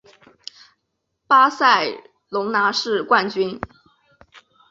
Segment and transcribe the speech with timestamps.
[1.27, 1.93] 巴塞
[2.29, 3.61] 隆拿是冠军。